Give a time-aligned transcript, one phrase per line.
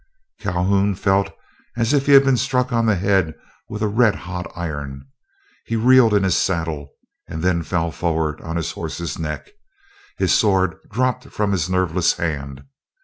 [0.39, 1.31] Calhoun felt
[1.77, 3.35] as if he had been struck on the head
[3.69, 5.05] with a red hot iron.
[5.67, 6.93] He reeled in his saddle,
[7.27, 9.51] and then fell forward on his horse's neck.
[10.17, 12.63] His sword dropped from his nerveless hand.